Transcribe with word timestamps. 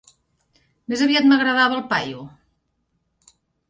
Més 0.93 1.03
aviat 1.07 1.29
m'agradava 1.33 1.79
el 1.79 1.87
paio. 1.95 2.27